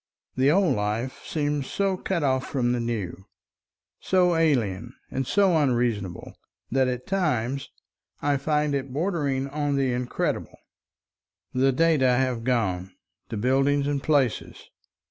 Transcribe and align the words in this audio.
The 0.35 0.49
old 0.49 0.75
life 0.75 1.23
seems 1.27 1.67
so 1.67 1.95
cut 1.95 2.23
off 2.23 2.47
from 2.47 2.71
the 2.71 2.79
new, 2.79 3.27
so 3.99 4.35
alien 4.35 4.95
and 5.11 5.27
so 5.27 5.55
unreasonable, 5.55 6.33
that 6.71 6.87
at 6.87 7.05
times 7.05 7.69
I 8.19 8.37
find 8.37 8.73
it 8.73 8.91
bordering 8.91 9.45
upon 9.45 9.75
the 9.75 9.93
incredible. 9.93 10.57
The 11.53 11.71
data 11.71 12.07
have 12.13 12.43
gone, 12.43 12.95
the 13.29 13.37
buildings 13.37 13.85
and 13.85 14.01
places. 14.01 14.71